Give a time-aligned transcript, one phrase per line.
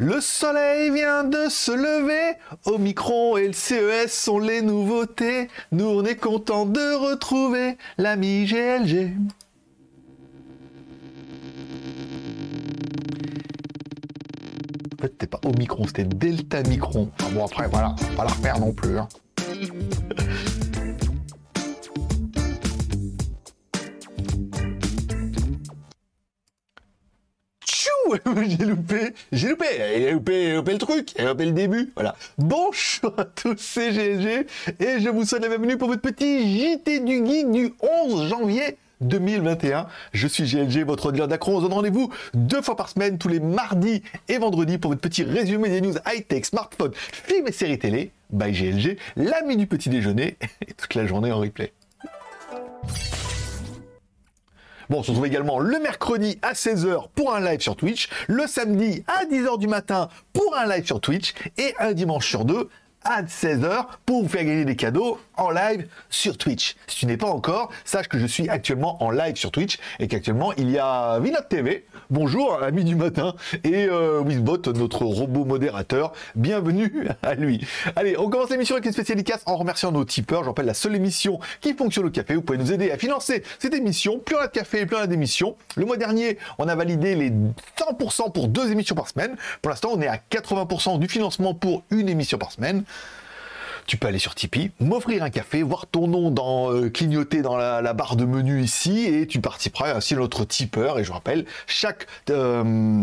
[0.00, 5.48] Le soleil vient de se lever, Omicron et le CES sont les nouveautés.
[5.72, 9.10] Nous on est content de retrouver l'ami GLG.
[14.94, 17.10] En fait, c'était pas Omicron, c'était Delta Micron.
[17.20, 18.98] Enfin bon, après, voilà, pas la refaire non plus.
[18.98, 19.08] Hein.
[28.48, 29.66] J'ai loupé, j'ai loupé,
[29.96, 32.16] j'ai loupé, loupé le truc, j'ai loupé le début, voilà.
[32.38, 34.46] Bonjour à tous, c'est GLG,
[34.80, 37.74] et je vous souhaite la bienvenue pour votre petit JT du Geek du
[38.06, 39.88] 11 janvier 2021.
[40.12, 41.56] Je suis GLG, votre dealer d'accro.
[41.56, 45.02] On se donne rendez-vous deux fois par semaine, tous les mardis et vendredis, pour votre
[45.02, 49.90] petit résumé des news high-tech, smartphone, films et séries télé, by GLG, l'ami du petit
[49.90, 51.72] déjeuner, et toute la journée en replay.
[54.90, 58.46] Bon, on se retrouve également le mercredi à 16h pour un live sur Twitch, le
[58.46, 62.70] samedi à 10h du matin pour un live sur Twitch, et un dimanche sur deux
[63.04, 66.76] à 16h pour vous faire gagner des cadeaux en live sur Twitch.
[66.86, 70.08] Si tu n'es pas encore, sache que je suis actuellement en live sur Twitch et
[70.08, 75.44] qu'actuellement il y a Vinod TV, bonjour, ami du matin, et euh, Wizbot, notre robot
[75.44, 77.66] modérateur, bienvenue à lui.
[77.96, 80.42] Allez, on commence l'émission avec une spéciale en remerciant nos tipeurs.
[80.42, 82.34] Je rappelle la seule émission qui fonctionne au café.
[82.34, 84.18] Vous pouvez nous aider à financer cette émission.
[84.18, 85.56] Plus on a de café, plus on a d'émissions.
[85.76, 89.36] Le mois dernier, on a validé les 100% pour deux émissions par semaine.
[89.62, 92.84] Pour l'instant, on est à 80% du financement pour une émission par semaine
[93.88, 97.56] tu peux aller sur Tipeee, m'offrir un café, voir ton nom dans, euh, clignoter dans
[97.56, 100.98] la, barre de menu ici, et tu participeras ainsi à notre tipeur.
[100.98, 103.02] Et je rappelle, chaque euh,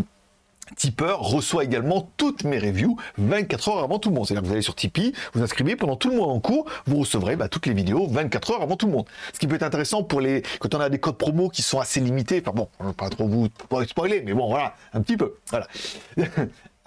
[0.78, 4.28] tipeur reçoit également toutes mes reviews 24 heures avant tout le monde.
[4.28, 6.98] C'est-à-dire que vous allez sur Tipeee, vous inscrivez pendant tout le mois en cours, vous
[7.00, 9.08] recevrez bah, toutes les vidéos 24 heures avant tout le monde.
[9.34, 11.80] Ce qui peut être intéressant pour les quand on a des codes promo qui sont
[11.80, 12.44] assez limités.
[12.46, 13.50] Enfin bon, je ne vais pas trop vous
[13.88, 15.34] spoiler, mais bon voilà, un petit peu.
[15.50, 15.68] Voilà.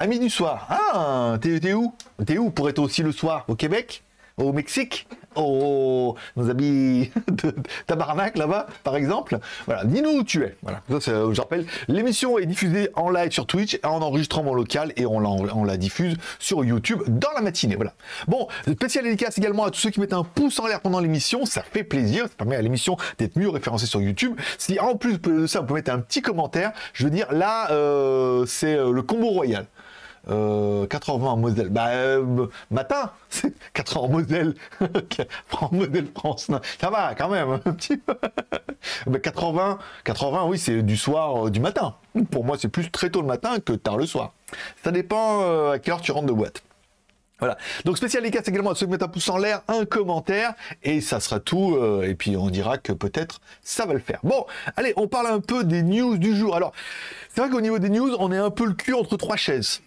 [0.00, 0.64] Amis du soir.
[0.70, 1.92] Ah, t'es où?
[2.24, 3.44] T'es où pour être aussi le soir?
[3.48, 4.04] Au Québec?
[4.36, 5.08] Au Mexique?
[5.34, 7.52] Au nos amis de
[7.88, 9.40] Tabarnak là-bas, par exemple?
[9.66, 10.56] Voilà, dis-nous où tu es.
[10.62, 15.04] Voilà, ça, je rappelle, l'émission est diffusée en live sur Twitch, en enregistrement local, et
[15.04, 17.74] on la, diffuse sur YouTube dans la matinée.
[17.74, 17.92] Voilà.
[18.28, 21.44] Bon, spécial dédicace également à tous ceux qui mettent un pouce en l'air pendant l'émission,
[21.44, 24.38] ça fait plaisir, ça permet à l'émission d'être mieux référencée sur YouTube.
[24.58, 27.72] Si en plus de ça, vous pouvez mettre un petit commentaire, je veux dire, là,
[27.72, 29.66] euh, c'est euh, le combo royal.
[30.28, 31.68] 80 en Moselle.
[31.70, 33.12] Bah, euh, matin,
[33.74, 34.54] 80 en Moselle.
[35.52, 36.50] en Moselle France.
[36.80, 38.14] ça va quand même, un petit peu.
[39.22, 41.94] 80, 80, oui, c'est du soir, euh, du matin.
[42.30, 44.32] Pour moi, c'est plus très tôt le matin que tard le soir.
[44.82, 46.62] Ça dépend euh, à quelle heure tu rentres de boîte.
[47.38, 47.56] Voilà.
[47.84, 51.00] Donc spécial dédicace également à ceux qui mettent un pouce en l'air, un commentaire, et
[51.00, 51.78] ça sera tout.
[52.02, 54.18] et puis on dira que peut-être ça va le faire.
[54.24, 56.56] Bon, allez, on parle un peu des news du jour.
[56.56, 56.72] Alors,
[57.32, 59.80] c'est vrai qu'au niveau des news, on est un peu le cul entre trois chaises.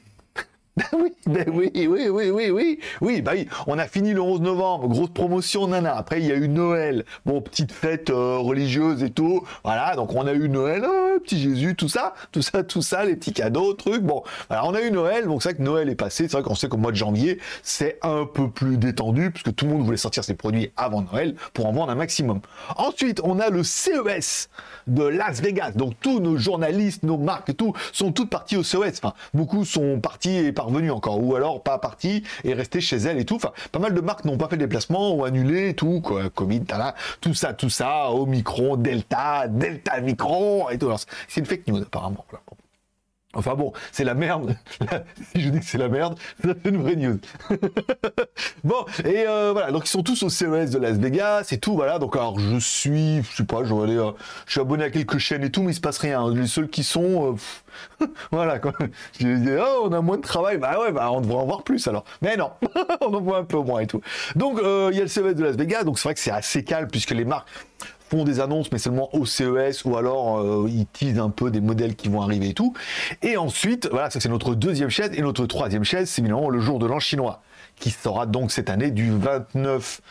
[0.81, 4.21] Ben oui, ben oui, oui, oui, oui, oui, oui, bah oui, on a fini le
[4.21, 5.95] 11 novembre, grosse promotion, nana.
[5.95, 9.95] Après, il y a eu Noël, bon, petite fête euh, religieuse et tout, voilà.
[9.95, 13.15] Donc, on a eu Noël, oh, petit Jésus, tout ça, tout ça, tout ça, les
[13.15, 14.01] petits cadeaux, trucs.
[14.01, 16.27] Bon, voilà, on a eu Noël, donc c'est vrai que Noël est passé.
[16.27, 19.65] C'est vrai qu'on sait qu'au mois de janvier, c'est un peu plus détendu, puisque tout
[19.65, 22.41] le monde voulait sortir ses produits avant Noël pour en vendre un maximum.
[22.77, 24.49] Ensuite, on a le CES
[24.87, 25.71] de Las Vegas.
[25.71, 28.99] Donc, tous nos journalistes, nos marques et tout sont toutes parties au CES.
[29.03, 33.19] Enfin, beaucoup sont partis et revenu encore, ou alors pas parti et resté chez elle
[33.19, 33.35] et tout.
[33.35, 36.29] Enfin, pas mal de marques n'ont pas fait de déplacement ou annulé tout, quoi.
[36.29, 36.63] Covid,
[37.19, 40.91] tout ça, tout ça, Omicron, Delta, Delta Micron et tout.
[41.27, 42.25] C'est une fake news apparemment.
[43.33, 44.55] Enfin bon, c'est la merde.
[45.33, 47.17] si je dis que c'est la merde, c'est une vraie news.
[48.63, 51.75] bon, et euh, voilà, donc ils sont tous au CES de Las Vegas et tout,
[51.75, 51.97] voilà.
[51.97, 54.11] Donc alors je suis, je sais pas, je vais aller, euh,
[54.47, 56.29] je suis abonné à quelques chaînes et tout, mais il se passe rien.
[56.29, 57.37] Les seuls qui sont,
[58.01, 58.73] euh, voilà quoi.
[59.19, 61.63] Je dis, oh, on a moins de travail, bah ouais, bah on devrait en voir
[61.63, 62.03] plus alors.
[62.21, 62.51] Mais non,
[62.99, 64.01] on en voit un peu moins et tout.
[64.35, 66.65] Donc il y a le CES de Las Vegas, donc c'est vrai que c'est assez
[66.65, 67.47] calme puisque les marques
[68.11, 71.61] font des annonces, mais seulement au CES, ou alors euh, ils teasent un peu des
[71.61, 72.73] modèles qui vont arriver et tout.
[73.21, 76.59] Et ensuite, voilà, ça c'est notre deuxième chaise, et notre troisième chaise, c'est évidemment le
[76.59, 77.41] jour de l'an chinois
[77.81, 80.01] qui sera donc cette année du 29.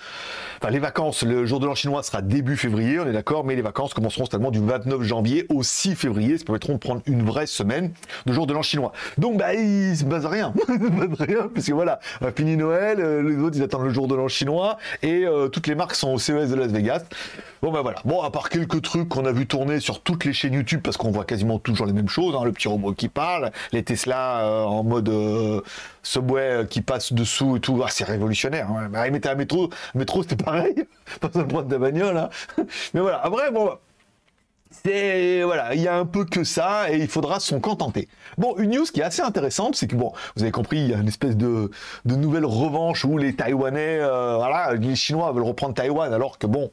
[0.61, 3.55] Enfin, les vacances, le jour de l'an chinois sera début février, on est d'accord, mais
[3.55, 7.23] les vacances commenceront seulement du 29 janvier au 6 février, ça permettront de prendre une
[7.23, 7.93] vraie semaine
[8.27, 8.93] de jour de l'an chinois.
[9.17, 10.53] Donc, bah, il se base rien.
[10.69, 12.01] il se base rien, voilà,
[12.37, 15.69] fini Noël, euh, les autres, ils attendent le jour de l'an chinois, et euh, toutes
[15.69, 17.05] les marques sont au CES de Las Vegas.
[17.63, 18.01] Bon, bah voilà.
[18.05, 20.97] Bon, à part quelques trucs qu'on a vu tourner sur toutes les chaînes YouTube, parce
[20.97, 24.41] qu'on voit quasiment toujours les mêmes choses, hein, le petit robot qui parle, les Tesla
[24.41, 25.11] euh, en mode
[26.03, 28.71] subway qui passe dessous ah, c'est révolutionnaire.
[28.71, 28.89] Hein.
[28.91, 30.75] Bah, il mettait un métro, métro c'était pareil,
[31.21, 32.17] pas droit de la bagnole.
[32.17, 32.31] Hein.
[32.95, 33.71] Mais voilà, après, bon,
[34.71, 38.09] c'est voilà, il y a un peu que ça et il faudra s'en contenter.
[38.39, 40.95] Bon, une news qui est assez intéressante, c'est que bon, vous avez compris, il y
[40.95, 41.71] a une espèce de,
[42.05, 46.47] de nouvelle revanche où les Taïwanais, euh, voilà, les Chinois veulent reprendre Taïwan alors que
[46.47, 46.71] bon,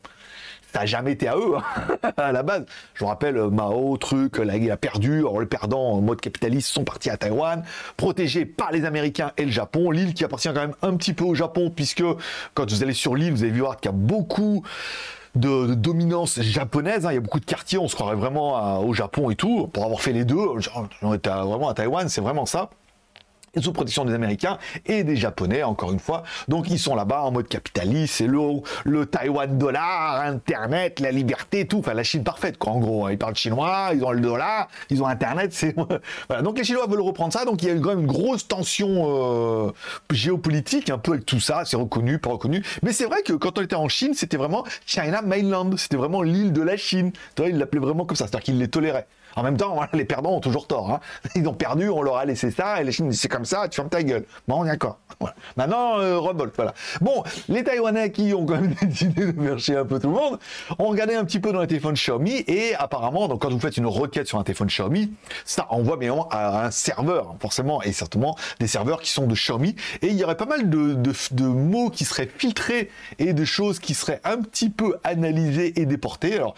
[0.73, 2.65] ça n'a jamais été à eux hein, à la base.
[2.93, 6.69] Je vous rappelle Mao, truc, là il a perdu, alors les perdants en mode capitaliste
[6.69, 7.63] sont partis à Taïwan,
[7.95, 9.91] protégés par les Américains et le Japon.
[9.91, 12.03] L'île qui appartient quand même un petit peu au Japon puisque
[12.53, 14.63] quand vous allez sur l'île, vous allez voir qu'il y a beaucoup
[15.35, 17.05] de, dominance japonaise.
[17.05, 17.11] Hein.
[17.11, 19.67] Il y a beaucoup de quartiers, on se croirait vraiment au Japon et tout.
[19.67, 20.45] Pour avoir fait les deux,
[21.01, 22.69] on était vraiment à Taïwan, c'est vraiment ça
[23.61, 26.23] sous protection des Américains et des Japonais, encore une fois.
[26.47, 28.39] Donc ils sont là-bas en mode capitaliste, c'est le,
[28.85, 31.79] le Taïwan dollar, Internet, la liberté, tout.
[31.79, 33.09] Enfin, la Chine parfaite, quoi, en gros.
[33.09, 35.75] Ils parlent chinois, ils ont le dollar, ils ont Internet, c'est...
[36.27, 36.41] voilà.
[36.41, 39.67] Donc les Chinois veulent reprendre ça, donc il y a quand même une grosse tension
[39.67, 39.71] euh,
[40.11, 42.63] géopolitique, un peu avec tout ça, c'est reconnu, pas reconnu.
[42.83, 46.21] Mais c'est vrai que quand on était en Chine, c'était vraiment China Mainland, c'était vraiment
[46.21, 47.11] l'île de la Chine.
[47.35, 49.07] Tu vois, ils l'appelaient vraiment comme ça, c'est-à-dire qu'ils les toléraient.
[49.37, 50.91] En même temps, les perdants ont toujours tort.
[50.91, 50.99] Hein.
[51.35, 53.75] Ils ont perdu, on leur a laissé ça, et les Chine c'est comme ça, tu
[53.75, 54.25] fermes ta gueule.
[54.47, 54.97] Bon, d'accord.
[55.19, 55.35] Voilà.
[55.55, 56.17] Maintenant, euh,
[56.55, 56.73] voilà.
[57.01, 60.39] Bon, les Taïwanais qui ont quand même décidé de faire un peu tout le monde,
[60.79, 63.77] ont regardé un petit peu dans les téléphones Xiaomi, et apparemment, donc quand vous faites
[63.77, 65.13] une requête sur un téléphone Xiaomi,
[65.45, 69.75] ça envoie bien à un serveur, forcément, et certainement des serveurs qui sont de Xiaomi,
[70.01, 72.89] et il y aurait pas mal de, de mots qui seraient filtrés
[73.19, 76.35] et de choses qui seraient un petit peu analysées et déportées.
[76.35, 76.55] Alors,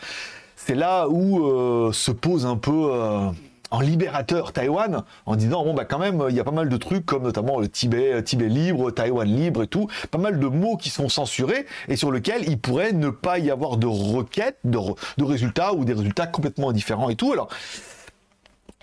[0.65, 3.29] c'est là où euh, se pose un peu euh,
[3.71, 6.77] en libérateur Taïwan en disant bon bah quand même il y a pas mal de
[6.77, 10.47] trucs comme notamment le Tibet, euh, Tibet libre, Taïwan libre et tout, pas mal de
[10.47, 14.57] mots qui sont censurés et sur lesquels il pourrait ne pas y avoir de requêtes,
[14.65, 14.77] de,
[15.17, 17.31] de résultats ou des résultats complètement différents et tout.
[17.31, 17.47] Alors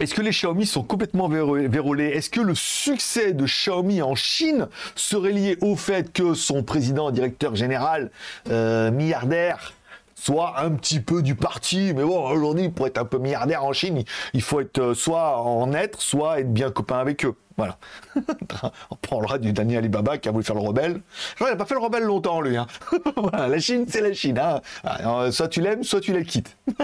[0.00, 2.08] est-ce que les Xiaomi sont complètement vérolés?
[2.08, 7.11] Est-ce que le succès de Xiaomi en Chine serait lié au fait que son président,
[7.11, 8.11] directeur général,
[8.46, 9.73] milliardaire,
[10.17, 11.93] soit un petit peu du parti.
[11.95, 14.03] Mais bon, aujourd'hui, pour être un peu milliardaire en Chine,
[14.35, 17.37] il faut être euh, soit en être, soit être bien copain avec eux.
[17.57, 17.79] Voilà.
[18.91, 21.01] On parlera du Daniel Alibaba qui a voulu faire le rebelle.
[21.41, 22.57] il n'a pas fait le rebelle longtemps, lui.
[22.57, 22.67] Hein.
[23.33, 24.39] la Chine, c'est la Chine.
[24.39, 24.61] Hein.
[24.85, 26.57] Euh, soit tu l'aimes, soit tu la quittes.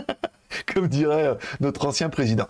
[0.72, 2.46] comme dirait euh, notre ancien président.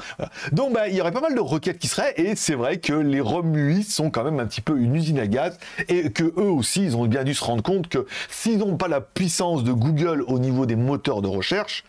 [0.52, 2.92] Donc bah, il y aurait pas mal de requêtes qui seraient, et c'est vrai que
[2.92, 5.58] les ROM sont quand même un petit peu une usine à gaz,
[5.88, 8.88] et que eux aussi, ils ont bien dû se rendre compte que s'ils n'ont pas
[8.88, 11.84] la puissance de Google au niveau des moteurs de recherche,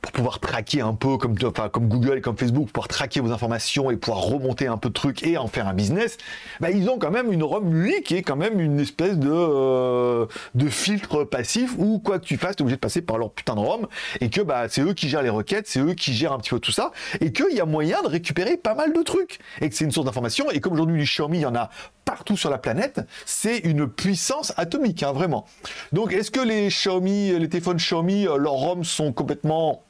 [0.00, 3.32] pour pouvoir traquer un peu comme, enfin, comme Google comme Facebook, pour pouvoir traquer vos
[3.32, 6.16] informations et pouvoir remonter un peu de trucs et en faire un business,
[6.60, 9.30] bah, ils ont quand même une ROM UI qui est quand même une espèce de,
[9.30, 13.18] euh, de filtre passif où quoi que tu fasses, tu es obligé de passer par
[13.18, 13.86] leur putain de ROM
[14.20, 16.50] et que bah, c'est eux qui gèrent les requêtes, c'est eux qui gèrent un petit
[16.50, 19.68] peu tout ça et qu'il y a moyen de récupérer pas mal de trucs et
[19.68, 21.70] que c'est une source d'information et comme aujourd'hui du Xiaomi, il y en a
[22.04, 25.44] partout sur la planète, c'est une puissance atomique, hein, vraiment.
[25.92, 29.82] Donc est-ce que les Xiaomi, les téléphones Xiaomi, euh, leurs ROM sont complètement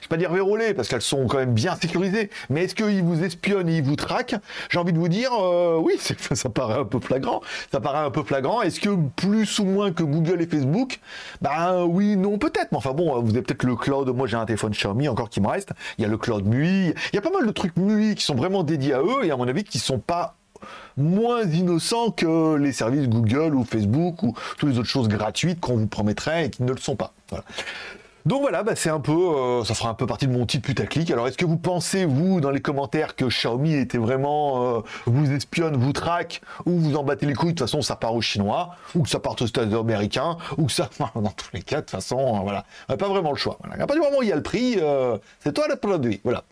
[0.00, 3.02] je vais pas dire verrouillées parce qu'elles sont quand même bien sécurisées, mais est-ce qu'ils
[3.02, 4.36] vous espionnent et ils vous traquent?
[4.70, 5.98] J'ai envie de vous dire, euh, oui,
[6.32, 7.40] ça paraît un peu flagrant.
[7.72, 8.62] Ça paraît un peu flagrant.
[8.62, 11.00] Est-ce que plus ou moins que Google et Facebook?
[11.42, 12.72] Ben oui, non, peut-être.
[12.72, 14.08] Mais enfin bon, vous avez peut-être le cloud.
[14.08, 15.70] Moi, j'ai un téléphone Xiaomi encore qui me reste.
[15.98, 16.94] Il y a le cloud MUI.
[17.12, 19.30] Il y a pas mal de trucs MUI qui sont vraiment dédiés à eux et
[19.30, 20.36] à mon avis qui sont pas
[20.96, 25.76] moins innocents que les services Google ou Facebook ou toutes les autres choses gratuites qu'on
[25.76, 27.12] vous promettrait et qui ne le sont pas.
[27.28, 27.44] Voilà.
[28.26, 30.66] Donc voilà, bah, c'est un peu, euh, ça fera un peu partie de mon titre
[30.66, 31.08] putaclic.
[31.12, 35.30] Alors est-ce que vous pensez, vous, dans les commentaires, que Xiaomi était vraiment, euh, vous
[35.32, 38.20] espionne, vous traque, ou vous en battez les couilles, de toute façon ça part aux
[38.20, 41.76] Chinois, ou que ça part aux États-Unis américains, ou que ça, dans tous les cas,
[41.76, 43.58] de toute façon, euh, voilà, pas vraiment le choix.
[43.60, 43.76] Voilà.
[43.84, 44.80] À partir du moment où il y a le prix,
[45.38, 46.42] c'est toi le produit, voilà.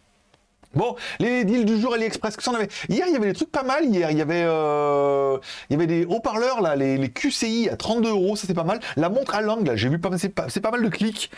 [0.76, 2.68] Bon, les deals du jour AliExpress, que en avait?
[2.88, 3.84] Hier, il y avait des trucs pas mal.
[3.84, 5.38] Hier, il y avait, euh,
[5.70, 8.80] y avait des haut-parleurs, là, les, QCI à 32 euros, ça c'est pas mal.
[8.96, 11.30] La montre à langue, là, j'ai vu c'est pas, mal de clics.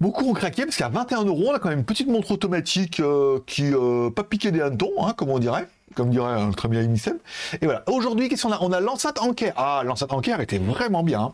[0.00, 2.98] Beaucoup ont craqué parce qu'à 21 euros, on a quand même une petite montre automatique
[3.00, 6.78] euh, qui euh, pas piqué des hannetons, hein, comme on dirait comme dirait notre ami
[6.78, 7.18] Aïmissem.
[7.60, 7.84] Et voilà.
[7.86, 8.58] Aujourd'hui, qu'est-ce qu'on a?
[8.62, 9.52] On a l'enceinte Anker.
[9.56, 11.20] Ah, l'enceinte Anker était vraiment bien.
[11.20, 11.32] Hein.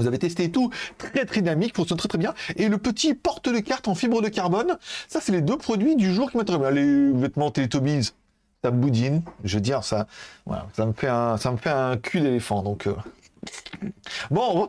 [0.00, 2.34] Vous avez testé tout, très très dynamique, fonctionne très très bien.
[2.56, 4.78] Et le petit porte de carte en fibre de carbone,
[5.08, 6.72] ça c'est les deux produits du jour qui m'intéressent.
[6.72, 8.10] Les vêtements Télétobies,
[8.64, 10.06] ça me boudine, je veux dire ça,
[10.46, 12.62] voilà, ça me fait un, ça me fait un cul d'éléphant.
[12.62, 12.94] Donc euh.
[14.30, 14.68] Bon,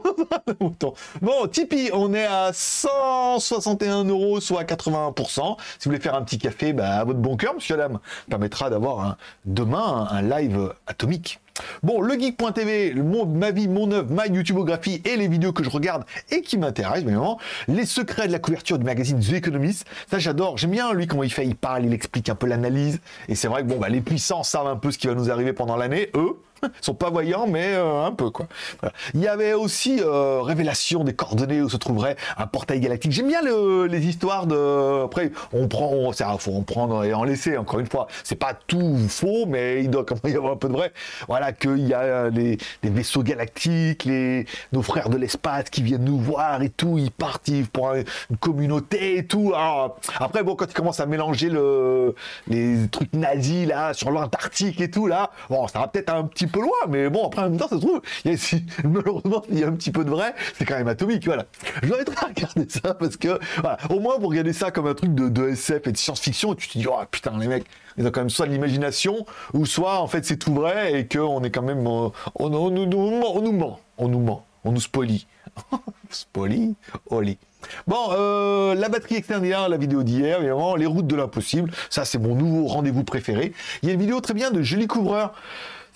[1.21, 5.13] bon, Tipeee, on est à 161 euros, soit 81%.
[5.33, 8.69] Si vous voulez faire un petit café, bah, à votre bon cœur, monsieur Lam, permettra
[8.69, 11.41] d'avoir demain un live atomique.
[11.83, 12.93] Bon, le geek.tv,
[13.27, 17.03] ma vie, mon œuvre, ma YouTubeographie et les vidéos que je regarde et qui m'intéressent,
[17.03, 17.39] évidemment.
[17.67, 19.85] Les secrets de la couverture du magazine The Economist.
[20.09, 20.57] Ça, j'adore.
[20.57, 21.45] J'aime bien, lui, comment il fait.
[21.45, 22.99] Il parle, il explique un peu l'analyse.
[23.27, 25.31] Et c'est vrai que, bon, bah, les puissants savent un peu ce qui va nous
[25.31, 26.09] arriver pendant l'année.
[26.15, 28.47] Eux, Ils sont pas voyants, mais euh, un peu quoi.
[29.13, 33.11] Il y avait aussi euh, révélation des coordonnées où se trouverait un portail galactique.
[33.11, 35.05] J'aime bien les histoires de.
[35.05, 37.57] Après, on prend, on, faut en prendre et en laisser.
[37.57, 40.57] Encore une fois, c'est pas tout faux, mais il doit quand même y avoir un
[40.57, 40.91] peu de vrai.
[41.27, 46.19] Voilà qu'il y a les, vaisseaux galactiques, les nos frères de l'espace qui viennent nous
[46.19, 46.97] voir et tout.
[46.97, 47.41] Ils partent
[47.73, 49.53] pour une communauté et tout.
[50.19, 52.15] après, bon, quand ils commencent à mélanger le,
[52.47, 56.47] les trucs nazis là sur l'Antarctique et tout là, bon, ça va peut-être un petit
[56.51, 58.37] peu loin, mais bon, après, en même temps, ça se trouve, il y a,
[58.87, 61.45] malheureusement, il y a un petit peu de vrai, c'est quand même atomique, voilà.
[61.81, 64.87] Je dois être à regarder ça parce que, voilà, au moins, vous regardez ça comme
[64.87, 67.65] un truc de, SF et de science-fiction, tu te dis, oh putain, les mecs,
[67.97, 71.07] ils ont quand même soit de l'imagination, ou soit, en fait, c'est tout vrai et
[71.07, 74.81] qu'on est quand même, euh, on, nous, on, nous ment, on nous ment, on nous
[74.81, 75.27] spolie.
[76.09, 76.75] spolie,
[77.09, 77.37] oli.
[77.87, 82.17] Bon, euh, la batterie externe la vidéo d'hier, évidemment, les routes de l'impossible, ça c'est
[82.17, 83.53] mon nouveau rendez-vous préféré.
[83.81, 85.33] Il y a une vidéo très bien de Julie Couvreur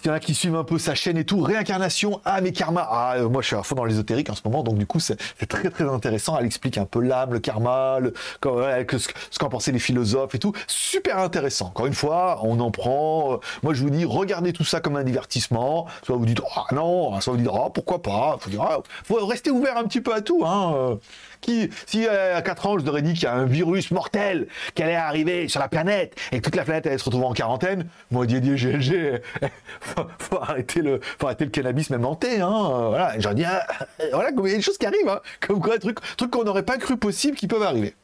[0.05, 2.51] il y en a qui suivent un peu sa chaîne et tout, réincarnation, ah mes
[2.51, 2.87] karma.
[2.87, 4.99] Ah, euh, moi je suis à fond dans l'ésotérique en ce moment, donc du coup
[4.99, 6.37] c'est très très intéressant.
[6.37, 10.53] Elle explique un peu l'âme, le karma, le, ce qu'en pensaient les philosophes et tout.
[10.67, 11.67] Super intéressant.
[11.67, 13.33] Encore une fois, on en prend.
[13.33, 15.87] Euh, moi je vous dis, regardez tout ça comme un divertissement.
[16.03, 18.37] Soit vous dites, ah non, soit vous dites, ah pourquoi pas.
[18.39, 20.45] Faut, dire, ah, faut rester ouvert un petit peu à tout.
[20.45, 20.99] Hein.
[21.49, 24.47] Euh si euh, à 4 ans, je t'aurais dit qu'il y a un virus mortel
[24.73, 27.33] qui allait arriver sur la planète et que toute la planète allait se retrouver en
[27.33, 29.21] quarantaine, moi, Didier GLG,
[29.79, 32.87] faut, faut, arrêter le, faut arrêter le cannabis même en hein.
[32.89, 33.65] Voilà, j'aurais dit, ah,
[34.11, 35.19] voilà, il y a des choses qui arrivent, hein.
[35.45, 37.95] Comme quoi, trucs, trucs qu'on n'aurait pas cru possible qui peuvent arriver.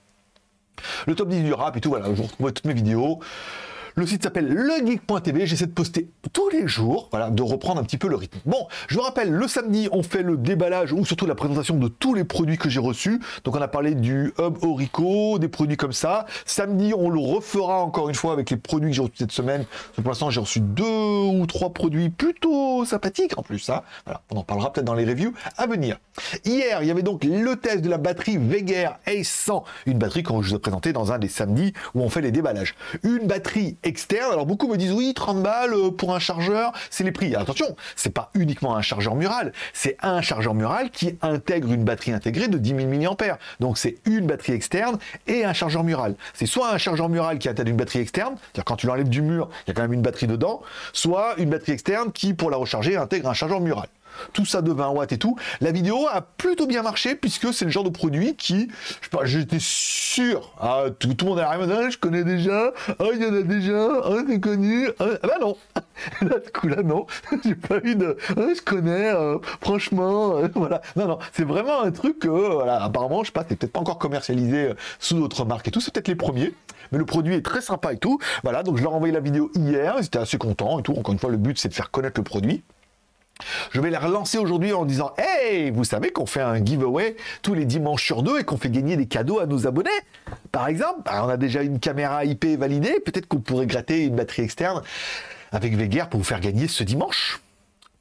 [1.08, 3.20] Le top 10 du rap et tout, voilà, je retrouve toutes mes vidéos.
[3.96, 5.46] Le site s'appelle legeek.tv.
[5.46, 8.40] J'essaie de poster tous les jours, voilà, de reprendre un petit peu le rythme.
[8.46, 11.88] Bon, je vous rappelle, le samedi, on fait le déballage ou surtout la présentation de
[11.88, 13.20] tous les produits que j'ai reçus.
[13.44, 16.26] Donc, on a parlé du Hub Orico, des produits comme ça.
[16.46, 19.66] Samedi, on le refera encore une fois avec les produits que j'ai reçus cette semaine.
[19.96, 23.70] Pour l'instant, j'ai reçu deux ou trois produits plutôt sympathiques en plus.
[23.70, 23.82] Hein.
[24.06, 25.98] Voilà, on en parlera peut-être dans les reviews à venir.
[26.46, 30.24] Hier, il y avait donc le test de la batterie Veger Ace 100, une batterie
[30.24, 32.76] que je vous ai présentée dans un des samedis où on fait les déballages.
[33.04, 34.32] Une batterie externe.
[34.32, 37.36] Alors beaucoup me disent oui, 30 balles euh, pour un chargeur, c'est les prix.
[37.36, 42.12] Attention, c'est pas uniquement un chargeur mural, c'est un chargeur mural qui intègre une batterie
[42.12, 43.38] intégrée de 10 000 mAh.
[43.60, 44.98] Donc c'est une batterie externe
[45.28, 46.16] et un chargeur mural.
[46.34, 49.22] C'est soit un chargeur mural qui intègre une batterie externe, c'est-à-dire quand tu l'enlèves du
[49.22, 50.62] mur, il y a quand même une batterie dedans,
[50.94, 53.88] soit une batterie externe qui, pour la recharger, intègre un chargeur mural
[54.34, 55.36] tout ça de 20 watts et tout.
[55.60, 58.68] La vidéo a plutôt bien marché puisque c'est le genre de produit qui,
[59.02, 62.74] je sais pas, j'étais sûr, ah, tout, le monde est arrivé, ah, je connais déjà,
[63.00, 65.58] ah, il y en a déjà, ah, c'est connu, ah, bah non,
[66.22, 67.06] là, du coup, là, non,
[67.46, 71.82] j'ai pas eu de, ah, je connais, euh, franchement, euh, voilà, non, non, c'est vraiment
[71.82, 75.20] un truc que, voilà, apparemment, je sais pas, c'est peut-être pas encore commercialisé euh, sous
[75.20, 76.54] d'autres marques et tout, c'est peut-être les premiers,
[76.92, 79.22] mais le produit est très sympa et tout, voilà, donc je leur ai envoyé la
[79.22, 81.74] vidéo hier, ils étaient assez contents et tout, encore une fois, le but c'est de
[81.74, 82.64] faire connaître le produit.
[83.72, 87.54] Je vais la relancer aujourd'hui en disant Hey, vous savez qu'on fait un giveaway tous
[87.54, 89.90] les dimanches sur deux et qu'on fait gagner des cadeaux à nos abonnés.
[90.52, 94.16] Par exemple, bah, on a déjà une caméra IP validée, peut-être qu'on pourrait gratter une
[94.16, 94.82] batterie externe
[95.52, 97.40] avec Veguer pour vous faire gagner ce dimanche.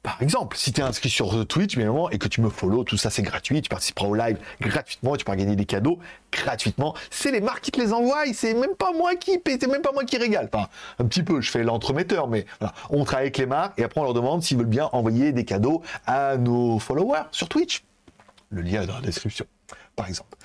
[0.03, 2.83] Par exemple, si tu es inscrit sur Twitch, bien évidemment, et que tu me follow,
[2.83, 5.99] tout ça c'est gratuit, tu participeras au live gratuitement, tu pourras gagner des cadeaux
[6.31, 6.95] gratuitement.
[7.11, 9.83] C'est les marques qui te les envoient, c'est même pas moi qui paie, c'est même
[9.83, 10.49] pas moi qui régale.
[10.51, 12.73] Enfin, un petit peu, je fais l'entremetteur, mais voilà.
[12.89, 15.45] On travaille avec les marques et après on leur demande s'ils veulent bien envoyer des
[15.45, 17.83] cadeaux à nos followers sur Twitch.
[18.49, 19.45] Le lien est dans la description,
[19.95, 20.35] par exemple.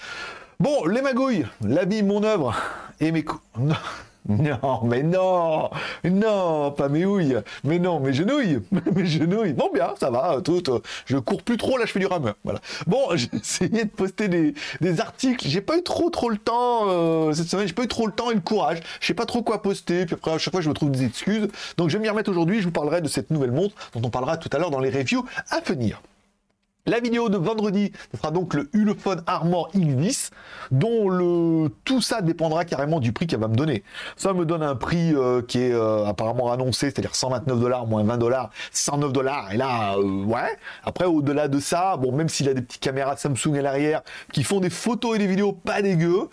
[0.61, 2.55] Bon, les magouilles, la vie, mon œuvre
[3.01, 3.43] et mes coups.
[4.47, 5.71] Non, mais non,
[6.05, 8.61] non, pas mes houilles, mais non, mes genouilles,
[8.95, 9.53] mes genouilles.
[9.53, 10.63] Bon, bien, ça va, tout.
[11.07, 12.35] Je cours plus trop, là, je fais du rameur.
[12.45, 12.61] Voilà.
[12.87, 15.47] Bon, j'ai essayé de poster des, des articles.
[15.47, 17.69] J'ai pas eu trop, trop le temps euh, cette semaine.
[17.69, 18.81] J'ai pas eu trop le temps et le courage.
[19.01, 20.07] Je sais pas trop quoi poster.
[20.07, 21.49] Puis après, à chaque fois, je me trouve des excuses.
[21.77, 22.61] Donc, je vais m'y remettre aujourd'hui.
[22.61, 24.91] Je vous parlerai de cette nouvelle montre dont on parlera tout à l'heure dans les
[24.91, 26.01] reviews à venir.
[26.89, 30.31] La vidéo de vendredi, ce sera donc le Ulefone Armor X10,
[30.71, 33.83] dont le tout ça dépendra carrément du prix qu'elle va me donner.
[34.17, 38.05] Ça me donne un prix euh, qui est euh, apparemment annoncé, c'est-à-dire 129 dollars moins
[38.05, 39.53] 20 dollars, 109 dollars.
[39.53, 40.57] Et là, euh, ouais.
[40.85, 44.03] Après, au-delà de ça, bon, même s'il a des petites caméras Samsung à l'arrière
[44.33, 46.29] qui font des photos et des vidéos pas dégueu,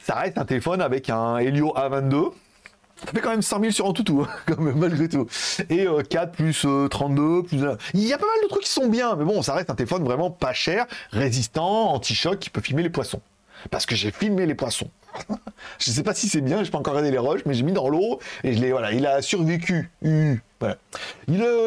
[0.00, 2.32] ça reste un téléphone avec un Helio A22
[2.96, 5.26] ça fait quand même 100 000 sur toutou, hein, même, malgré tout.
[5.68, 7.58] Et 4 euh, plus 32, euh, plus...
[7.94, 9.74] Il y a pas mal de trucs qui sont bien, mais bon, ça reste un
[9.74, 13.20] téléphone vraiment pas cher, résistant, anti-choc, qui peut filmer les poissons.
[13.70, 14.90] Parce que j'ai filmé les poissons.
[15.78, 17.72] je sais pas si c'est bien, j'ai pas encore regardé les roches, mais j'ai mis
[17.72, 19.90] dans l'eau, et je l'ai, voilà, il a survécu.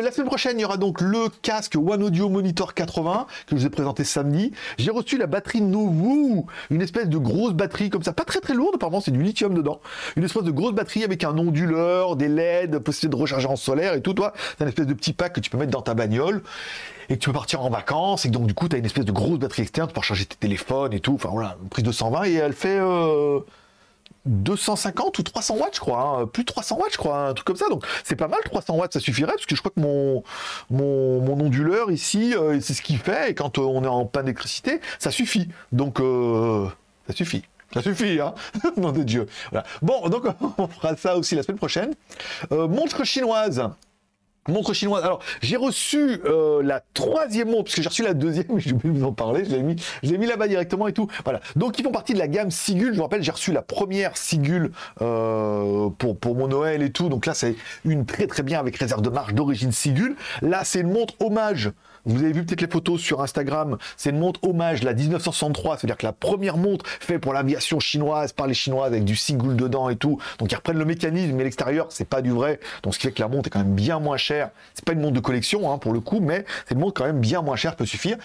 [0.01, 3.61] la semaine prochaine, il y aura donc le casque One Audio Monitor 80 que je
[3.61, 4.51] vous ai présenté samedi.
[4.77, 8.53] J'ai reçu la batterie Novu, une espèce de grosse batterie comme ça, pas très très
[8.53, 9.79] lourde, apparemment c'est du lithium dedans.
[10.15, 13.93] Une espèce de grosse batterie avec un onduleur, des LED, possibilité de recharger en solaire
[13.93, 14.13] et tout.
[14.13, 16.41] Toi, c'est une espèce de petit pack que tu peux mettre dans ta bagnole
[17.09, 19.05] et que tu peux partir en vacances et donc du coup tu as une espèce
[19.05, 21.13] de grosse batterie externe pour charger tes téléphones et tout.
[21.15, 22.79] Enfin voilà, prise de 120 et elle fait.
[22.79, 23.39] Euh,
[24.25, 26.27] 250 ou 300 watts, je crois, hein.
[26.27, 27.69] plus de 300 watts, je crois, un truc comme ça.
[27.69, 30.23] Donc c'est pas mal, 300 watts, ça suffirait, parce que je crois que mon,
[30.69, 34.25] mon, onduleur ici, euh, c'est ce qu'il fait, et quand euh, on est en panne
[34.25, 35.49] d'électricité, ça suffit.
[35.71, 36.67] Donc euh,
[37.07, 37.43] ça suffit.
[37.73, 38.33] Ça suffit, hein
[38.77, 39.27] Nom de Dieu.
[39.81, 40.23] Bon, donc
[40.57, 41.93] on fera ça aussi la semaine prochaine.
[42.51, 43.63] montre chinoise.
[44.47, 45.03] Montre chinoise.
[45.03, 48.73] Alors, j'ai reçu euh, la troisième montre, parce que j'ai reçu la deuxième, mais j'ai
[48.73, 49.45] vous en parler.
[49.45, 51.07] Je l'ai mis, mis là-bas directement et tout.
[51.23, 51.41] Voilà.
[51.55, 52.91] Donc, ils font partie de la gamme Sigul.
[52.91, 57.09] Je vous rappelle, j'ai reçu la première Sigul euh, pour, pour mon Noël et tout.
[57.09, 57.55] Donc là, c'est
[57.85, 60.15] une très très bien avec réserve de marge d'origine Sigul.
[60.41, 61.71] Là, c'est une montre hommage
[62.05, 63.77] vous avez vu peut-être les photos sur Instagram.
[63.97, 68.33] C'est une montre hommage, la 1963, c'est-à-dire que la première montre faite pour l'aviation chinoise
[68.33, 70.19] par les Chinois avec du Sigul dedans et tout.
[70.39, 72.59] Donc ils reprennent le mécanisme, mais l'extérieur, c'est pas du vrai.
[72.83, 74.49] Donc ce qui fait que la montre est quand même bien moins chère.
[74.73, 77.05] C'est pas une montre de collection hein, pour le coup, mais c'est une montre quand
[77.05, 78.17] même bien moins chère, peut suffire.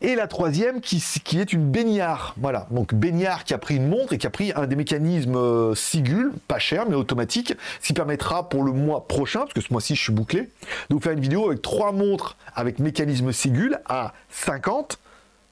[0.00, 1.02] Et la troisième qui,
[1.38, 2.34] est une baignard.
[2.38, 2.66] Voilà.
[2.70, 5.74] Donc baignard qui a pris une montre et qui a pris un des mécanismes euh,
[6.48, 9.94] pas cher mais automatique, ce qui permettra pour le mois prochain, parce que ce mois-ci
[9.94, 12.99] je suis bouclé, de vous faire une vidéo avec trois montres avec mécanisme
[13.32, 14.98] Sigul à 50,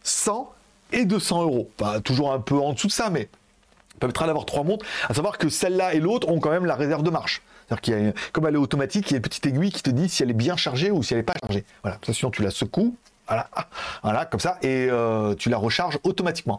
[0.02, 0.52] 100
[0.92, 1.70] et 200 euros.
[2.04, 3.28] Toujours un peu en dessous de ça, mais
[3.98, 4.86] permettra d'avoir trois montres.
[5.08, 7.42] À savoir que celle-là et l'autre ont quand même la réserve de marche.
[7.66, 9.82] C'est-à-dire qu'il y a, comme elle est automatique, il y a une petite aiguille qui
[9.82, 11.64] te dit si elle est bien chargée ou si elle n'est pas chargée.
[11.82, 13.48] Voilà, ça sinon tu la secoues, voilà,
[14.02, 16.58] voilà, comme ça, et euh, tu la recharges automatiquement.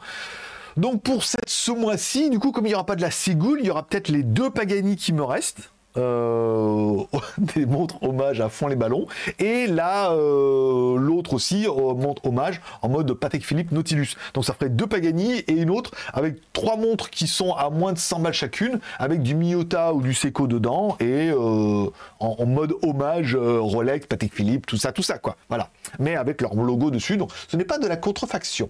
[0.77, 3.60] Donc pour cette, ce mois-ci, du coup, comme il n'y aura pas de la Sigul,
[3.60, 5.72] il y aura peut-être les deux Pagani qui me restent.
[5.98, 7.03] Euh,
[7.55, 9.08] des montres hommage à fond les ballons.
[9.39, 14.15] Et là, euh, l'autre aussi, euh, montre hommage en mode Patek Philippe Nautilus.
[14.34, 17.93] Donc ça ferait deux Pagani et une autre avec trois montres qui sont à moins
[17.93, 23.36] de 100 balles chacune, avec du Miyota ou du Seiko dedans et en, mode hommage
[23.36, 25.38] Rolex, Patek Philippe, tout ça, tout ça quoi.
[25.50, 25.69] Voilà.
[26.00, 27.17] Mais avec leur logo dessus.
[27.17, 28.69] Donc ce n'est pas de la contrefaction.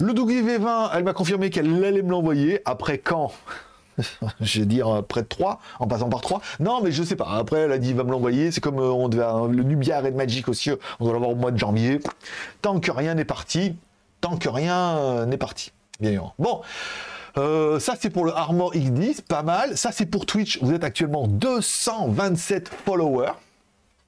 [0.00, 2.60] Le Douglas V20, elle m'a confirmé qu'elle allait me l'envoyer.
[2.64, 3.32] Après quand?
[4.40, 6.40] je vais dire euh, près de 3, en passant par 3.
[6.60, 7.28] Non, mais je sais pas.
[7.30, 8.50] Après, elle a dit, va me l'envoyer.
[8.50, 10.70] C'est comme euh, on devait, le Nubia Red Magic aussi,
[11.00, 12.00] on doit l'avoir au mois de janvier.
[12.60, 13.76] Tant que rien n'est parti,
[14.20, 15.72] tant que rien euh, n'est parti.
[16.00, 16.32] Bien.
[16.38, 16.62] Bon.
[17.36, 19.76] ça c'est pour le Armor X10, pas mal.
[19.76, 20.58] Ça c'est pour Twitch.
[20.62, 23.32] Vous êtes actuellement 227 followers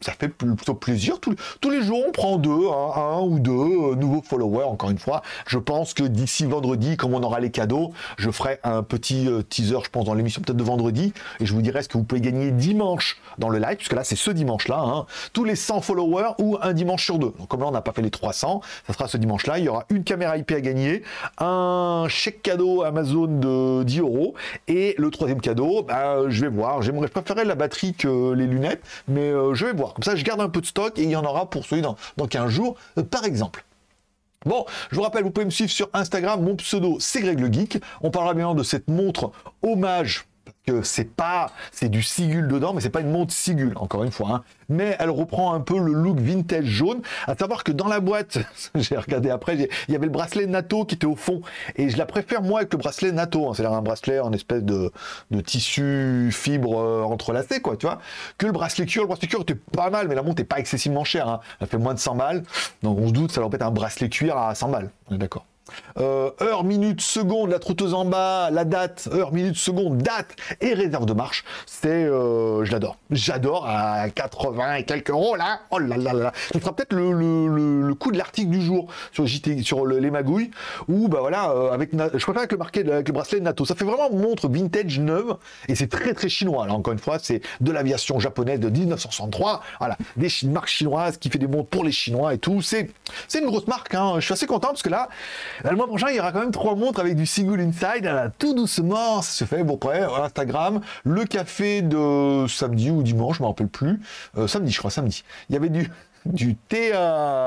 [0.04, 1.18] ça fait plutôt plaisir.
[1.18, 4.64] Tous, les jours, on prend deux, un ou deux euh, nouveaux followers.
[4.64, 8.58] Encore une fois, je pense que d'ici vendredi, comme on aura les cadeaux, je ferai
[8.64, 11.82] un petit euh, teaser, je pense, dans l'émission peut-être de vendredi, et je vous dirai
[11.82, 15.06] ce que vous pouvez gagner dimanche dans le live, puisque là, c'est ce dimanche-là, hein.
[15.32, 17.32] tous les 100 followers ou un dimanche sur deux.
[17.38, 19.58] Donc, comme là, on n'a pas fait les 300, ça sera ce dimanche-là.
[19.58, 21.02] Il y aura une caméra IP à gagner,
[21.38, 24.34] un chèque cadeau Amazon de 10 euros,
[24.68, 26.82] et le troisième cadeau, bah, je vais voir.
[26.82, 29.93] J'aimerais, je préférerais la batterie que les lunettes, mais euh, je vais voir.
[29.94, 31.82] Comme ça, je garde un peu de stock et il y en aura pour celui
[31.82, 33.64] dans, dans 15 jours, euh, par exemple.
[34.44, 37.50] Bon, je vous rappelle, vous pouvez me suivre sur Instagram, mon pseudo c'est Greg le
[37.50, 37.78] Geek.
[38.02, 40.26] On parlera bien de cette montre hommage
[40.66, 44.10] que c'est pas, c'est du Sigul dedans, mais c'est pas une montre Sigul, encore une
[44.10, 44.28] fois.
[44.30, 44.42] Hein.
[44.68, 47.02] Mais elle reprend un peu le look vintage jaune.
[47.26, 48.38] À savoir que dans la boîte,
[48.74, 51.42] j'ai regardé après, il y avait le bracelet NATO qui était au fond,
[51.76, 53.48] et je la préfère moi avec le bracelet NATO.
[53.48, 53.52] Hein.
[53.54, 54.90] C'est-à-dire un bracelet en espèce de,
[55.44, 57.98] tissu fibre euh, entrelacé, quoi, tu vois.
[58.38, 60.58] Que le bracelet cuir, le bracelet cuir était pas mal, mais la montre est pas
[60.58, 61.28] excessivement chère.
[61.28, 61.40] Hein.
[61.60, 62.42] Elle fait moins de 100 balles,
[62.82, 64.90] donc on se doute, ça leur peut être un bracelet cuir à 100 balles.
[65.10, 65.44] On est d'accord.
[65.98, 70.74] Euh, heure, minute, seconde, la trotteuse en bas, la date, heure, minute, seconde, date et
[70.74, 71.44] réserve de marche.
[71.66, 72.96] C'est, euh, je l'adore.
[73.10, 75.60] J'adore à 80 et quelques euros là.
[75.70, 76.32] Oh là là là.
[76.52, 80.50] Ce sera peut-être le, coup de l'article du jour sur JT, sur les magouilles
[80.88, 83.64] ou bah voilà, euh, avec, je préfère avec le marqué, avec le bracelet NATO.
[83.64, 85.36] Ça fait vraiment montre vintage neuve
[85.68, 86.66] et c'est très très chinois.
[86.66, 89.62] Là encore une fois, c'est de l'aviation japonaise de 1963.
[89.78, 92.62] Voilà, des marques chinoises qui fait des montres pour les Chinois et tout.
[92.62, 92.90] C'est,
[93.28, 93.94] c'est une grosse marque.
[93.94, 94.14] Hein.
[94.16, 95.08] Je suis assez content parce que là
[95.62, 98.10] le mois prochain, il y aura quand même trois montres avec du single inside.
[98.38, 99.64] tout doucement, ça se fait.
[99.64, 104.00] Bon, après, Instagram, le café de samedi ou dimanche, je me rappelle plus.
[104.36, 105.24] Euh, samedi, je crois, samedi.
[105.48, 105.90] Il y avait du,
[106.26, 106.92] du thé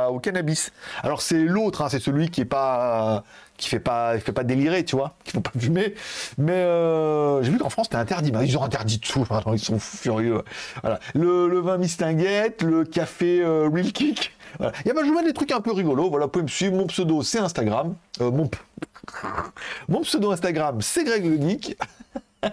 [0.10, 0.72] au cannabis.
[1.04, 3.24] Alors c'est l'autre, hein, c'est celui qui est pas
[3.58, 5.96] qui fait pas fait pas délirer, tu vois, qui faut pas fumer.
[6.38, 8.32] Mais euh, j'ai vu qu'en France c'était interdit.
[8.44, 9.26] ils ont interdit tout.
[9.52, 10.44] ils sont furieux.
[10.82, 11.00] Voilà.
[11.16, 14.34] Le, vin mistinguette, le café euh, Real Kick.
[14.60, 16.10] Il y a, je vous des trucs un peu rigolos.
[16.10, 16.76] Voilà, vous pouvez me suivre.
[16.76, 17.96] Mon pseudo, c'est Instagram.
[18.22, 18.50] Euh, mon...
[19.88, 21.78] mon pseudo Instagram, c'est Greg le Geek.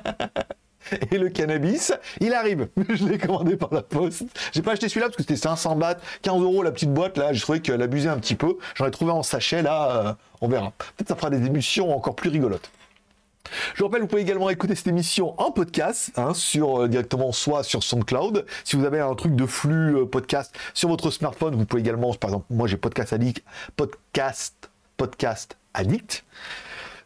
[1.11, 2.69] Et le cannabis, il arrive.
[2.89, 4.25] Je l'ai commandé par la poste.
[4.53, 7.33] J'ai pas acheté celui-là parce que c'était 500 bahts, 15 euros la petite boîte là.
[7.33, 8.57] Je trouvais qu'elle abusait un petit peu.
[8.75, 10.07] J'en ai trouvé en sachet là.
[10.09, 10.73] euh, on verra.
[10.97, 12.71] Peut-être ça fera des émissions encore plus rigolotes.
[13.75, 17.31] Je vous rappelle, vous pouvez également écouter cette émission en podcast, hein, sur euh, directement
[17.33, 18.47] soit sur SoundCloud.
[18.65, 22.13] Si vous avez un truc de flux euh, podcast sur votre smartphone, vous pouvez également,
[22.15, 23.45] par exemple, moi j'ai Podcast Addict,
[23.77, 26.25] Podcast, Podcast Addict.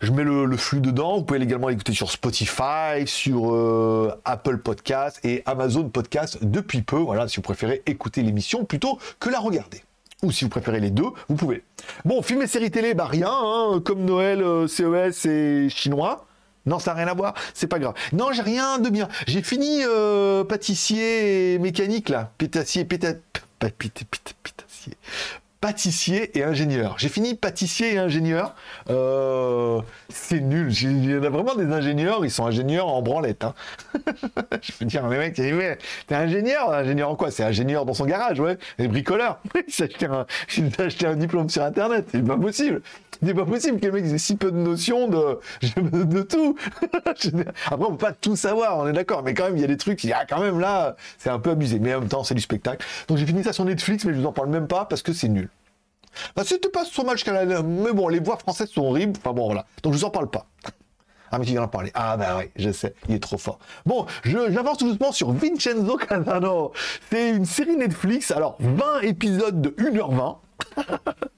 [0.01, 1.17] Je mets le, flux dedans.
[1.17, 6.97] Vous pouvez également l'écouter sur Spotify, sur euh, Apple Podcast et Amazon Podcast depuis peu.
[6.97, 9.83] Voilà, si vous préférez écouter l'émission plutôt que la regarder.
[10.23, 11.65] Ou si vous préférez les deux, vous pouvez.
[12.05, 16.27] Bon, film et séries télé, bah rien, hein, comme Noël, euh, CES et chinois.
[16.67, 17.95] Non, ça n'a rien à voir, c'est pas grave.
[18.13, 19.09] Non, j'ai rien de bien.
[19.27, 22.33] J'ai fini euh, pâtissier et mécanique là.
[22.37, 23.15] Pétassier, péta...
[23.59, 24.95] pétassier.
[25.61, 26.95] Pâtissier et ingénieur.
[26.99, 28.55] J'ai fini pâtissier et ingénieur.
[28.91, 30.73] Euh, c'est nul.
[30.83, 33.43] Il y en a vraiment des ingénieurs, ils sont ingénieurs en branlette.
[33.43, 33.55] hein.
[34.63, 37.33] Je peux dire, mais mec, t'es ingénieur Ingénieur en quoi?
[37.33, 38.57] C'est ingénieur dans son garage, ouais.
[38.79, 39.41] Et bricoleur.
[39.67, 39.89] Il s'est
[40.79, 42.07] acheté un, diplôme sur Internet.
[42.13, 42.81] C'est pas possible.
[43.21, 45.41] C'est pas possible que le mec ait si peu de notions de,
[46.05, 46.57] de tout.
[47.67, 49.25] Après, on peut pas tout savoir, on est d'accord.
[49.25, 51.31] Mais quand même, il y a des trucs, il y a quand même là, c'est
[51.31, 51.81] un peu abusé.
[51.81, 52.87] Mais en même temps, c'est du spectacle.
[53.09, 55.13] Donc j'ai fini ça sur Netflix, mais je vous en parle même pas parce que
[55.13, 55.48] c'est nul.
[56.37, 57.63] Bah, c'était pas so jusqu'à la...
[57.63, 59.15] Mais bon, les voix françaises sont horribles.
[59.19, 59.65] Enfin bon, voilà.
[59.83, 60.47] Donc je vous en parle pas.
[61.31, 61.91] Ah, mais tu viens d'en parler.
[61.95, 63.59] Ah, bah oui, je sais, il est trop fort.
[63.85, 66.73] Bon, j'avance tout doucement sur Vincenzo Casano.
[67.11, 70.37] C'est une série Netflix, alors 20 épisodes de 1h20.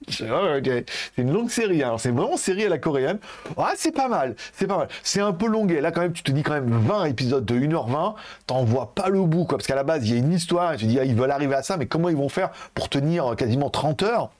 [0.08, 0.84] Je- ouais, ok.
[1.16, 1.88] C'est une longue série, hein.
[1.88, 3.18] alors c'est vraiment série à la coréenne.
[3.56, 4.88] Ah, c'est pas mal, c'est pas mal.
[5.02, 5.80] C'est un peu longuet.
[5.80, 8.14] Là, quand même, tu te dis quand même 20 épisodes de 1h20,
[8.46, 9.58] t'en vois pas le bout, quoi.
[9.58, 11.30] Parce qu'à la base, il y a une histoire, tu te dis, ah, ils veulent
[11.32, 14.30] arriver à ça, mais comment ils vont faire pour tenir quasiment 30 heures?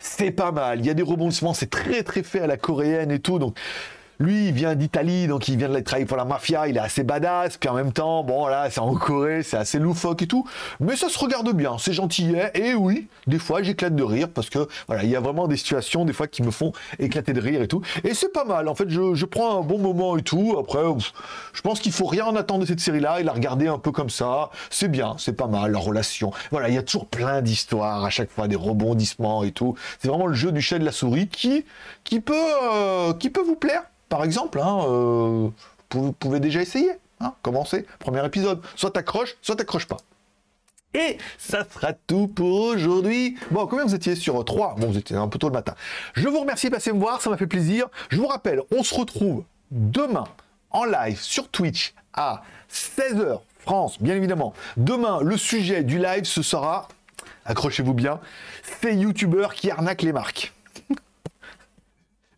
[0.00, 0.80] C'est pas mal.
[0.80, 3.38] Il y a des rebondissements, c'est très très fait à la coréenne et tout.
[3.38, 3.58] Donc
[4.18, 7.04] lui, il vient d'Italie, donc il vient de travailler pour la mafia, il est assez
[7.04, 10.46] badass, puis en même temps, bon là, c'est en Corée, c'est assez loufoque et tout,
[10.80, 14.48] mais ça se regarde bien, c'est gentillet, et oui, des fois j'éclate de rire, parce
[14.48, 17.40] que voilà, il y a vraiment des situations, des fois, qui me font éclater de
[17.40, 20.16] rire et tout, et c'est pas mal, en fait, je, je prends un bon moment
[20.16, 20.82] et tout, après,
[21.52, 23.92] je pense qu'il faut rien en attendre de cette série-là, et la regarder un peu
[23.92, 27.42] comme ça, c'est bien, c'est pas mal, la relation, voilà, il y a toujours plein
[27.42, 30.84] d'histoires, à chaque fois, des rebondissements et tout, c'est vraiment le jeu du chat de
[30.84, 31.64] la souris qui,
[32.04, 35.48] qui, peut, euh, qui peut vous plaire, par exemple, hein, euh,
[35.92, 36.90] vous pouvez déjà essayer.
[37.20, 38.62] Hein, commencez, premier épisode.
[38.74, 39.96] Soit t'accroches, soit t'accroches pas.
[40.94, 43.36] Et ça sera tout pour aujourd'hui.
[43.50, 45.74] Bon, combien vous étiez sur 3 Bon, vous étiez un peu tôt le matin.
[46.14, 47.88] Je vous remercie de passer me voir, ça m'a fait plaisir.
[48.08, 50.24] Je vous rappelle, on se retrouve demain
[50.70, 52.42] en live sur Twitch à
[52.72, 54.54] 16h France, bien évidemment.
[54.76, 56.88] Demain, le sujet du live, ce sera,
[57.44, 58.20] accrochez-vous bien,
[58.80, 60.52] ces youtubeurs qui arnaquent les marques.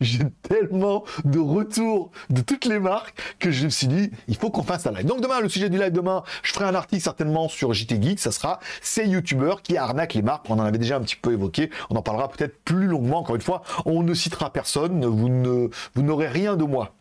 [0.01, 4.49] J'ai tellement de retours de toutes les marques que je me suis dit, il faut
[4.49, 5.05] qu'on fasse un live.
[5.05, 8.19] Donc demain, le sujet du live demain, je ferai un article certainement sur JT Geek,
[8.19, 10.49] ça sera ces youtubeurs qui arnaquent les marques.
[10.49, 13.19] On en avait déjà un petit peu évoqué, on en parlera peut-être plus longuement.
[13.19, 16.93] Encore une fois, on ne citera personne, vous ne, vous n'aurez rien de moi.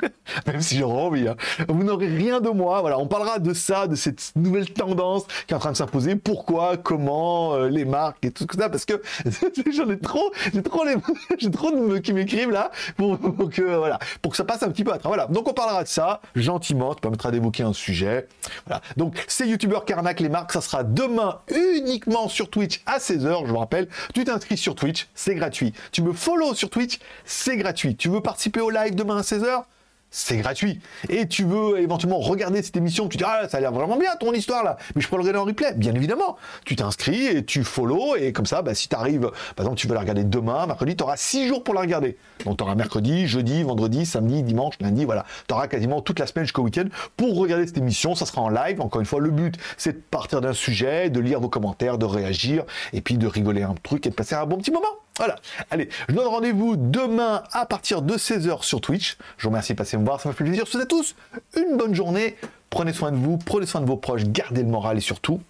[0.46, 1.36] Même si j'aurais envie, hein.
[1.68, 2.80] vous n'aurez rien de moi.
[2.80, 6.16] Voilà, on parlera de ça, de cette nouvelle tendance qui est en train de s'imposer.
[6.16, 9.02] Pourquoi, comment, euh, les marques et tout ça, parce que
[9.72, 10.94] j'en ai trop, j'ai trop, les,
[11.38, 13.18] j'ai trop de me- qui m'écrivent là pour,
[13.50, 15.08] que voilà, pour que ça passe un petit peu à travers.
[15.08, 18.28] Voilà, donc on parlera de ça gentiment, ça permettra d'évoquer un sujet.
[18.66, 22.98] Voilà, donc ces youtubeurs qui arnaquent les marques, ça sera demain uniquement sur Twitch à
[22.98, 23.46] 16h.
[23.46, 25.72] Je vous rappelle, tu t'inscris sur Twitch, c'est gratuit.
[25.92, 27.96] Tu me follow sur Twitch, c'est gratuit.
[27.96, 29.62] Tu veux participer au live demain à 16h
[30.10, 30.80] c'est gratuit.
[31.08, 34.14] Et tu veux éventuellement regarder cette émission, tu dis ah ça a l'air vraiment bien
[34.18, 36.36] ton histoire là, mais je peux le regarder en replay, bien évidemment.
[36.64, 39.86] Tu t'inscris et tu follow et comme ça, bah, si tu arrives, par exemple tu
[39.86, 42.16] veux la regarder demain, mercredi, tu auras 6 jours pour la regarder.
[42.44, 45.24] Donc tu auras mercredi, jeudi, vendredi, samedi, dimanche, lundi, voilà.
[45.46, 48.48] Tu auras quasiment toute la semaine jusqu'au week-end pour regarder cette émission, ça sera en
[48.48, 48.80] live.
[48.80, 52.06] Encore une fois, le but c'est de partir d'un sujet, de lire vos commentaires, de
[52.06, 54.86] réagir et puis de rigoler un truc et de passer un bon petit moment.
[55.18, 55.36] Voilà.
[55.70, 59.18] Allez, je donne rendez-vous demain à partir de 16h sur Twitch.
[59.36, 60.64] Je vous remercie de passer me voir, ça m'a fait plaisir.
[60.64, 61.14] Je vous souhaite à tous
[61.56, 62.36] une bonne journée.
[62.70, 65.40] Prenez soin de vous, prenez soin de vos proches, gardez le moral et surtout,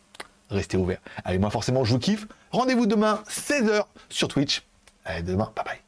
[0.50, 1.00] restez ouverts.
[1.24, 2.26] Allez, moi forcément, je vous kiffe.
[2.50, 4.62] Rendez-vous demain 16h sur Twitch.
[5.04, 5.88] Allez, demain, bye bye.